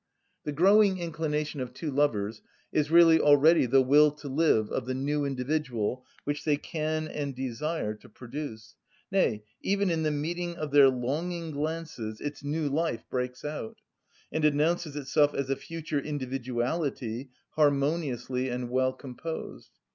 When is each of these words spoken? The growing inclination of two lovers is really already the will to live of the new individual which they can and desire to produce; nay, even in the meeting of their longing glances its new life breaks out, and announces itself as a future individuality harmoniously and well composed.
The 0.45 0.51
growing 0.51 0.97
inclination 0.97 1.61
of 1.61 1.75
two 1.75 1.91
lovers 1.91 2.41
is 2.71 2.89
really 2.89 3.19
already 3.19 3.67
the 3.67 3.83
will 3.83 4.09
to 4.09 4.27
live 4.27 4.71
of 4.71 4.87
the 4.87 4.95
new 4.95 5.25
individual 5.25 6.07
which 6.23 6.43
they 6.43 6.57
can 6.57 7.07
and 7.07 7.35
desire 7.35 7.93
to 7.93 8.09
produce; 8.09 8.73
nay, 9.11 9.43
even 9.61 9.91
in 9.91 10.01
the 10.01 10.09
meeting 10.09 10.55
of 10.55 10.71
their 10.71 10.89
longing 10.89 11.51
glances 11.51 12.19
its 12.19 12.43
new 12.43 12.67
life 12.67 13.03
breaks 13.11 13.45
out, 13.45 13.77
and 14.31 14.43
announces 14.43 14.95
itself 14.95 15.35
as 15.35 15.51
a 15.51 15.55
future 15.55 15.99
individuality 15.99 17.29
harmoniously 17.51 18.49
and 18.49 18.71
well 18.71 18.93
composed. 18.93 19.69